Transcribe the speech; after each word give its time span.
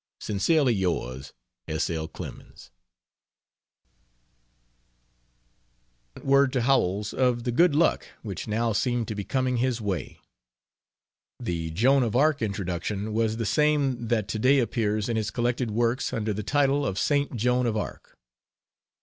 Sincerely 0.19 0.73
Yours 0.73 1.31
S. 1.67 1.87
L. 1.91 2.07
CLEMENS. 2.07 2.71
On 6.15 6.21
the 6.21 6.21
same 6.21 6.21
day 6.21 6.21
he 6.21 6.21
sent 6.21 6.25
word 6.25 6.53
to 6.53 6.61
Howells 6.61 7.13
of 7.13 7.43
the 7.43 7.51
good 7.51 7.75
luck 7.75 8.07
which 8.23 8.47
now 8.47 8.73
seemed 8.73 9.07
to 9.09 9.13
be 9.13 9.23
coming 9.23 9.57
his 9.57 9.79
way. 9.79 10.19
The 11.39 11.69
Joan 11.69 12.01
of 12.01 12.15
Arc 12.15 12.41
introduction 12.41 13.13
was 13.13 13.37
the 13.37 13.45
same 13.45 14.07
that 14.07 14.27
today 14.27 14.57
appears 14.57 15.07
in 15.07 15.17
his 15.17 15.29
collected 15.29 15.69
works 15.69 16.11
under 16.11 16.33
the 16.33 16.41
title 16.41 16.83
of 16.83 16.97
Saint 16.97 17.35
Joan 17.35 17.67
of 17.67 17.77
Arc. 17.77 18.17